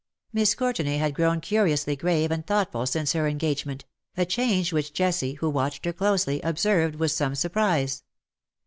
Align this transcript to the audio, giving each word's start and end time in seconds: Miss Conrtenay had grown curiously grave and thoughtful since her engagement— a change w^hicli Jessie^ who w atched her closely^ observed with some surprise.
Miss 0.33 0.55
Conrtenay 0.55 0.97
had 0.97 1.13
grown 1.13 1.41
curiously 1.41 1.95
grave 1.95 2.31
and 2.31 2.43
thoughtful 2.47 2.87
since 2.87 3.13
her 3.13 3.27
engagement— 3.27 3.85
a 4.17 4.25
change 4.25 4.71
w^hicli 4.71 4.91
Jessie^ 4.93 5.37
who 5.37 5.49
w 5.53 5.67
atched 5.69 5.85
her 5.85 5.93
closely^ 5.93 6.39
observed 6.43 6.95
with 6.95 7.11
some 7.11 7.35
surprise. 7.35 8.01